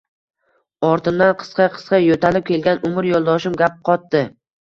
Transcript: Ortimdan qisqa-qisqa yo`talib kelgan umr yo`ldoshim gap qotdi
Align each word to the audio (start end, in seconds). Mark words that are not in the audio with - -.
Ortimdan 0.87 1.33
qisqa-qisqa 1.43 1.99
yo`talib 2.05 2.47
kelgan 2.47 2.81
umr 2.89 3.09
yo`ldoshim 3.11 3.59
gap 3.61 3.77
qotdi 3.91 4.23